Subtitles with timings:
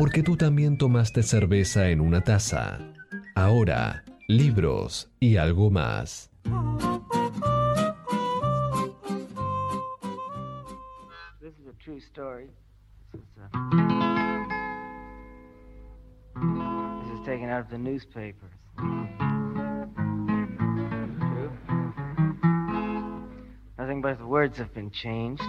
[0.00, 2.78] porque tú también tomaste cerveza en una taza.
[3.34, 6.30] Ahora, libros y algo más.
[11.38, 12.48] This is a true story.
[13.12, 13.48] This is, uh,
[17.02, 18.54] this is taken out of the newspapers.
[23.76, 25.44] Nothing but the words have been changed.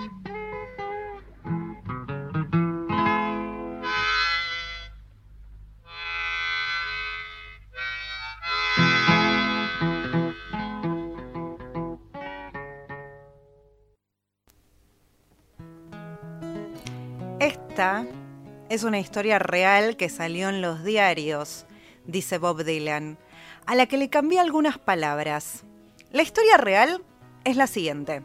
[18.72, 21.66] Es una historia real que salió en los diarios,
[22.06, 23.18] dice Bob Dylan,
[23.66, 25.66] a la que le cambié algunas palabras.
[26.14, 27.04] La historia real
[27.44, 28.24] es la siguiente.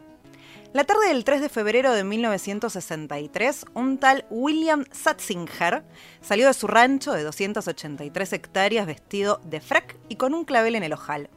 [0.71, 5.83] La tarde del 3 de febrero de 1963, un tal William Satzinger
[6.21, 10.83] salió de su rancho de 283 hectáreas vestido de frac y con un clavel en
[10.83, 11.29] el ojal.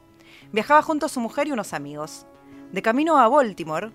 [0.53, 2.25] Viajaba junto a su mujer y unos amigos.
[2.71, 3.91] De camino a Baltimore,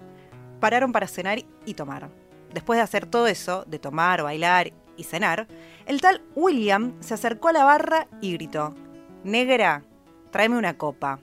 [0.60, 2.10] pararon para cenar y tomar.
[2.52, 5.46] Después de hacer todo eso, de tomar, bailar y cenar,
[5.86, 8.74] el tal William se acercó a la barra y gritó,
[9.24, 9.82] Negra,
[10.30, 11.20] tráeme una copa.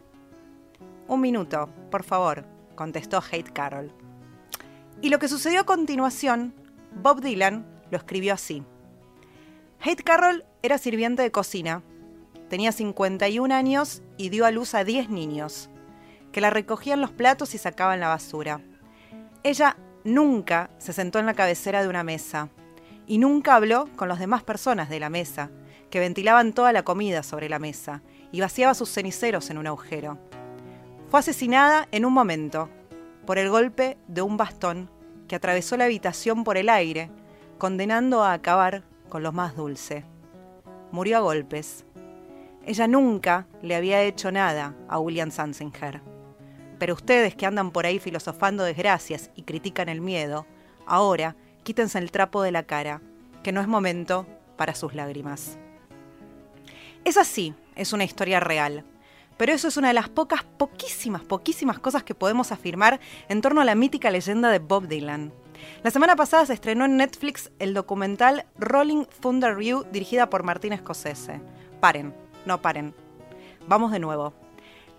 [1.08, 3.92] Un minuto, por favor, contestó Hate Carroll.
[5.02, 6.54] Y lo que sucedió a continuación,
[7.02, 8.64] Bob Dylan lo escribió así.
[9.80, 11.84] Hate Carroll era sirviente de cocina.
[12.50, 15.70] Tenía 51 años y dio a luz a 10 niños,
[16.32, 18.62] que la recogían los platos y sacaban la basura.
[19.44, 22.50] Ella nunca se sentó en la cabecera de una mesa
[23.08, 25.50] y nunca habló con las demás personas de la mesa,
[25.90, 28.02] que ventilaban toda la comida sobre la mesa
[28.32, 30.18] y vaciaba sus ceniceros en un agujero.
[31.10, 32.70] Fue asesinada en un momento
[33.26, 34.90] por el golpe de un bastón
[35.28, 37.12] que atravesó la habitación por el aire,
[37.58, 40.06] condenando a acabar con lo más dulce.
[40.92, 41.86] Murió a golpes.
[42.66, 46.02] Ella nunca le había hecho nada a William Sansinger.
[46.80, 50.46] Pero ustedes que andan por ahí filosofando desgracias y critican el miedo,
[50.86, 53.02] ahora quítense el trapo de la cara,
[53.42, 55.58] que no es momento para sus lágrimas.
[57.04, 58.86] Es así, es una historia real.
[59.38, 63.62] Pero eso es una de las pocas, poquísimas, poquísimas cosas que podemos afirmar en torno
[63.62, 65.34] a la mítica leyenda de Bob Dylan.
[65.84, 70.78] La semana pasada se estrenó en Netflix el documental Rolling Thunder View dirigida por Martín
[70.78, 71.42] Scorsese.
[71.80, 72.14] Paren,
[72.46, 72.94] no paren.
[73.68, 74.34] Vamos de nuevo.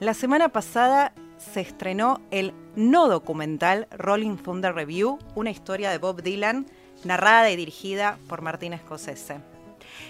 [0.01, 1.15] La semana pasada
[1.53, 6.67] se estrenó el no documental Rolling Thunder Review, una historia de Bob Dylan
[7.05, 9.41] narrada y dirigida por Martín Scorsese,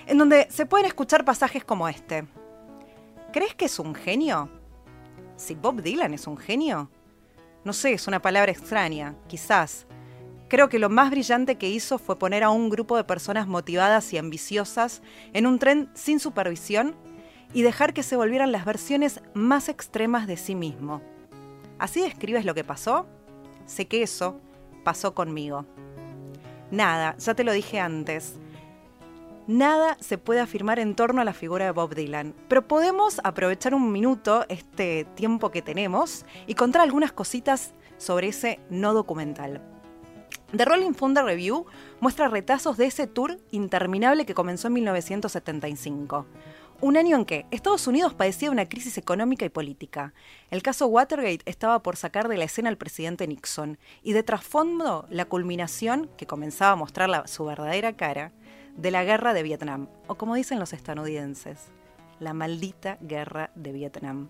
[0.07, 2.27] en donde se pueden escuchar pasajes como este.
[3.33, 4.49] ¿Crees que es un genio?
[5.37, 6.91] Si Bob Dylan es un genio.
[7.65, 9.87] No sé, es una palabra extraña, quizás.
[10.49, 14.13] Creo que lo más brillante que hizo fue poner a un grupo de personas motivadas
[14.13, 15.03] y ambiciosas
[15.33, 16.95] en un tren sin supervisión
[17.53, 21.03] y dejar que se volvieran las versiones más extremas de sí mismo.
[21.85, 23.05] ¿Así describes lo que pasó?
[23.67, 24.41] Sé que eso
[24.85, 25.67] pasó conmigo.
[26.71, 28.37] Nada, ya te lo dije antes.
[29.47, 33.75] Nada se puede afirmar en torno a la figura de Bob Dylan, pero podemos aprovechar
[33.75, 39.61] un minuto, este tiempo que tenemos, y contar algunas cositas sobre ese no documental.
[40.57, 41.67] The Rolling Thunder Review
[42.01, 46.25] muestra retazos de ese tour interminable que comenzó en 1975
[46.81, 50.13] un año en que Estados Unidos padecía una crisis económica y política.
[50.51, 55.07] El caso Watergate estaba por sacar de la escena al presidente Nixon y de trasfondo
[55.11, 58.33] la culminación, que comenzaba a mostrar su verdadera cara,
[58.77, 61.59] de la guerra de Vietnam, o como dicen los estadounidenses,
[62.19, 64.29] la maldita guerra de Vietnam.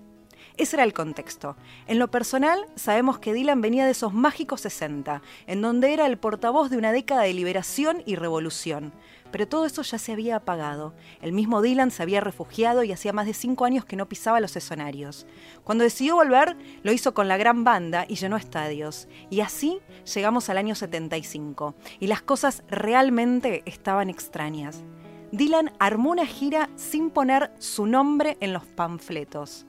[0.56, 1.56] Ese era el contexto.
[1.86, 6.18] En lo personal, sabemos que Dylan venía de esos mágicos 60, en donde era el
[6.18, 8.92] portavoz de una década de liberación y revolución,
[9.34, 10.94] pero todo eso ya se había apagado.
[11.20, 14.38] El mismo Dylan se había refugiado y hacía más de cinco años que no pisaba
[14.38, 15.26] los escenarios.
[15.64, 19.08] Cuando decidió volver, lo hizo con la gran banda y llenó estadios.
[19.30, 19.80] Y así
[20.14, 24.84] llegamos al año 75, y las cosas realmente estaban extrañas.
[25.32, 29.66] Dylan armó una gira sin poner su nombre en los panfletos,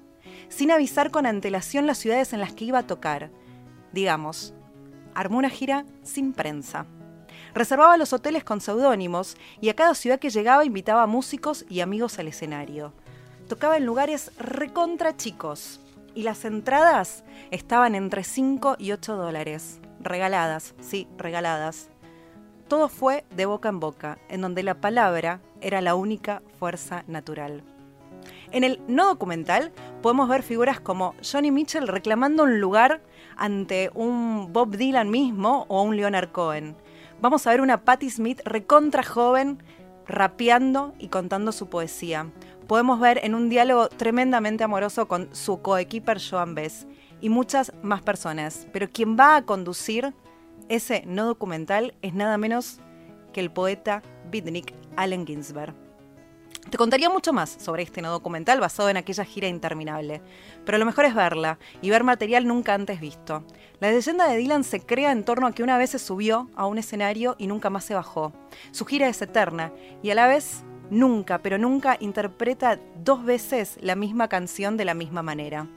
[0.47, 3.31] sin avisar con antelación las ciudades en las que iba a tocar.
[3.93, 4.53] Digamos,
[5.15, 6.85] armó una gira sin prensa.
[7.55, 12.19] Reservaba los hoteles con seudónimos y a cada ciudad que llegaba invitaba músicos y amigos
[12.19, 12.91] al escenario.
[13.47, 15.79] Tocaba en lugares recontra chicos
[16.13, 19.79] y las entradas estaban entre 5 y 8 dólares.
[20.01, 21.87] Regaladas, sí, regaladas.
[22.67, 27.63] Todo fue de boca en boca, en donde la palabra era la única fuerza natural.
[28.51, 33.01] En el no documental podemos ver figuras como Johnny Mitchell reclamando un lugar
[33.37, 36.75] ante un Bob Dylan mismo o un Leonard Cohen
[37.21, 39.63] vamos a ver una Patti Smith recontra joven
[40.07, 42.31] rapeando y contando su poesía.
[42.67, 46.87] Podemos ver en un diálogo tremendamente amoroso con su coequiper Joan Bess
[47.21, 48.67] y muchas más personas.
[48.71, 50.13] Pero quien va a conducir
[50.69, 52.79] ese no documental es nada menos
[53.33, 54.01] que el poeta
[54.31, 55.84] beatnik Allen Ginsberg.
[56.69, 60.21] Te contaría mucho más sobre este no documental basado en aquella gira interminable,
[60.65, 63.43] pero lo mejor es verla y ver material nunca antes visto.
[63.79, 66.65] La leyenda de Dylan se crea en torno a que una vez se subió a
[66.65, 68.33] un escenario y nunca más se bajó.
[68.71, 69.71] Su gira es eterna
[70.01, 74.95] y a la vez nunca, pero nunca interpreta dos veces la misma canción de la
[74.95, 75.67] misma manera.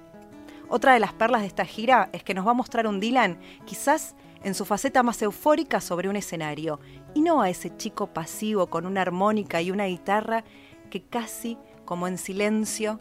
[0.71, 3.39] Otra de las perlas de esta gira es que nos va a mostrar un Dylan
[3.67, 6.79] quizás en su faceta más eufórica sobre un escenario,
[7.15, 10.45] y no a ese chico pasivo con una armónica y una guitarra
[10.89, 12.99] que casi, como en silencio,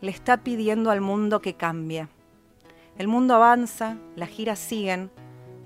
[0.00, 2.08] le está pidiendo al mundo que cambie.
[2.96, 5.10] El mundo avanza, las giras siguen,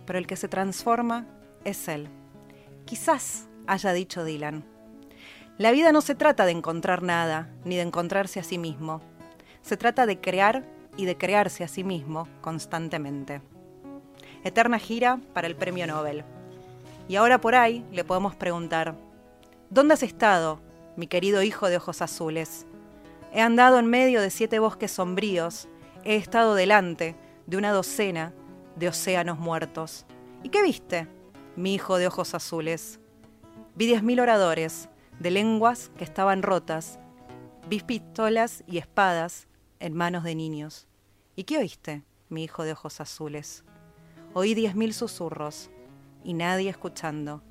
[0.07, 1.27] pero el que se transforma
[1.65, 2.09] es él.
[2.85, 4.65] Quizás haya dicho Dylan.
[5.59, 9.01] La vida no se trata de encontrar nada, ni de encontrarse a sí mismo.
[9.61, 10.65] Se trata de crear
[10.97, 13.41] y de crearse a sí mismo constantemente.
[14.45, 16.25] Eterna gira para el premio Nobel.
[17.09, 18.95] Y ahora por ahí le podemos preguntar,
[19.71, 20.61] ¿dónde has estado
[20.97, 22.67] mi querido hijo de ojos azules.
[23.33, 25.69] He andado en medio de siete bosques sombríos,
[26.05, 27.17] he estado delante
[27.47, 28.35] de una docena
[28.77, 30.07] de océanos muertos.
[30.43, 31.09] ¿Y qué viste,
[31.57, 33.01] mi hijo de ojos azules?
[33.75, 36.99] Vi diez mil oradores, de lenguas que estaban rotas,
[37.69, 39.47] vi pistolas y espadas
[39.81, 40.89] en manos de niños.
[41.37, 43.65] ¿Y qué oíste, mi hijo de ojos azules?
[44.35, 45.71] Oí diez mil susurros
[46.25, 47.43] y nadie escuchando.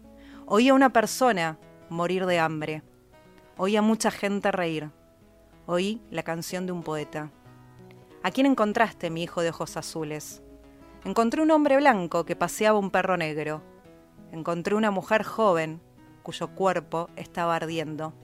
[0.45, 1.57] Oí a una persona
[1.89, 2.83] morir de hambre
[3.63, 4.89] Oí a mucha gente reír.
[5.67, 7.29] Oí la canción de un poeta.
[8.23, 10.41] ¿A quién encontraste, mi hijo de ojos azules?
[11.05, 13.61] Encontré un hombre blanco que paseaba un perro negro.
[14.31, 15.79] Encontré una mujer joven
[16.23, 18.15] cuyo cuerpo estaba ardiendo.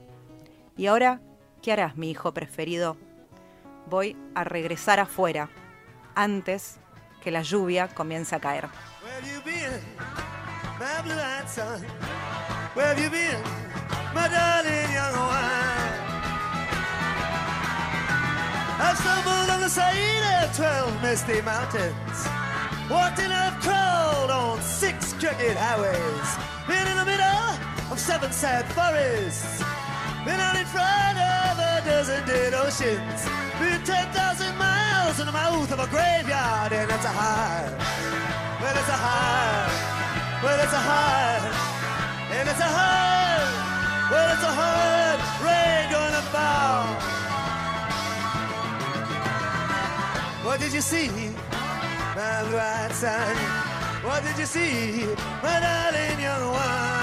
[0.76, 1.20] ¿Y ahora
[1.62, 2.96] qué harás, mi hijo preferido?
[3.88, 5.50] Voy a regresar afuera,
[6.16, 6.80] antes
[7.22, 8.68] que la lluvia comience a caer.
[14.98, 15.98] Young wine.
[18.86, 22.18] I stumbled on the side of twelve misty mountains,
[22.90, 26.30] walked in I've crawled on six crooked highways,
[26.66, 27.46] been in the middle
[27.92, 29.62] of seven sad forests,
[30.26, 33.20] been out in front of a dozen dead oceans,
[33.60, 37.70] been ten thousand miles in the mouth of a graveyard, and it's a high,
[38.60, 41.38] well it's a high, well it's a high,
[42.34, 43.27] and it's a high.
[44.10, 46.86] Well, it's a hard rain gonna fall.
[50.46, 51.10] What did you see,
[52.16, 53.36] my bright son?
[54.02, 55.06] What did you see,
[55.42, 56.97] my darling young one?